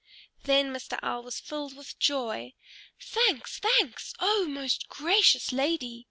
[0.45, 0.97] Then Mr.
[1.03, 2.55] Owl was filled with joy.
[2.99, 5.99] "Thanks, thanks, O most gracious lady!"